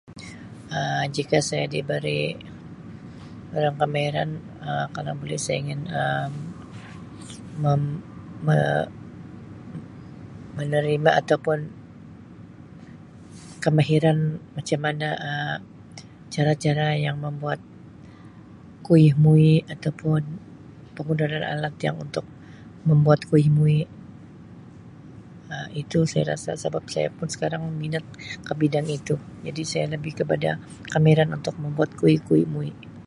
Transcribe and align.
Um 0.77 1.03
Jika 1.15 1.37
saya 1.49 1.65
diberi 1.75 2.21
Um 3.53 3.57
kemahiran 3.81 4.29
kalau 4.95 5.13
buli 5.19 5.37
saya 5.45 5.57
ingin 5.63 5.81
Um 6.01 6.31
mem-me 7.63 8.57
Um 8.65 8.87
menerima 10.57 11.09
atau 11.21 11.37
pun 11.45 11.59
kemahiran 13.63 14.17
macam 14.57 14.79
mana 14.85 15.07
Um 15.29 15.59
cara-cara 16.33 16.85
yang 17.05 17.15
membuat 17.25 17.59
kuih 18.87 19.11
muih 19.23 19.57
atau 19.73 19.91
pun 20.01 20.21
penggunaan 20.97 21.45
alat 21.53 21.75
untuk 22.03 22.25
membuat 22.89 23.19
kuih 23.29 23.49
muih 23.57 23.83
Um 25.53 25.67
itu 25.81 25.99
saya 26.11 26.23
rasa 26.31 26.51
sebab 26.63 26.83
saya 26.93 27.09
pun 27.17 27.27
skarang 27.33 27.61
Um 27.69 27.75
minat 27.83 28.05
ke 28.47 28.53
bidang 28.61 28.87
itu 28.97 29.15
jadi 29.47 29.61
saya 29.71 29.85
lebih 29.99 30.13
kepada 30.23 30.49
kemahiran 30.91 31.29
untuk 31.37 31.55
membuat 31.63 31.89
kuih 31.99 32.19
kuih 32.27 32.45
muih. 32.55 32.75